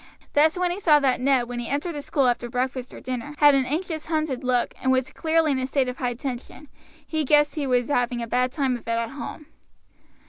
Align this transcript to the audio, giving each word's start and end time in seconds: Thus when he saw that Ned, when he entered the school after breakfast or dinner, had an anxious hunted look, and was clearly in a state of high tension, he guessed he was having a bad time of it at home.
Thus 0.33 0.57
when 0.57 0.71
he 0.71 0.79
saw 0.79 0.97
that 0.99 1.21
Ned, 1.21 1.47
when 1.47 1.59
he 1.59 1.69
entered 1.69 1.93
the 1.93 2.01
school 2.01 2.27
after 2.27 2.49
breakfast 2.49 2.91
or 2.91 3.01
dinner, 3.01 3.35
had 3.37 3.53
an 3.53 3.65
anxious 3.65 4.07
hunted 4.07 4.43
look, 4.43 4.73
and 4.81 4.91
was 4.91 5.11
clearly 5.11 5.51
in 5.51 5.59
a 5.59 5.67
state 5.67 5.87
of 5.87 5.97
high 5.99 6.15
tension, 6.15 6.69
he 7.05 7.23
guessed 7.23 7.53
he 7.53 7.67
was 7.67 7.89
having 7.89 8.19
a 8.19 8.25
bad 8.25 8.51
time 8.51 8.73
of 8.75 8.81
it 8.87 8.97
at 8.97 9.11
home. 9.11 9.45